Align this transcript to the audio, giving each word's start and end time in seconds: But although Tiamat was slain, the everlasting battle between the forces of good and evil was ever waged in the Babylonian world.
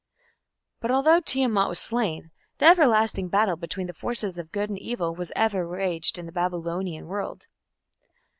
But 0.79 0.89
although 0.89 1.19
Tiamat 1.19 1.69
was 1.69 1.77
slain, 1.77 2.31
the 2.57 2.65
everlasting 2.65 3.27
battle 3.27 3.55
between 3.55 3.85
the 3.85 3.93
forces 3.93 4.35
of 4.35 4.51
good 4.51 4.67
and 4.71 4.79
evil 4.79 5.13
was 5.13 5.31
ever 5.35 5.67
waged 5.69 6.17
in 6.17 6.25
the 6.25 6.31
Babylonian 6.31 7.05
world. 7.05 7.45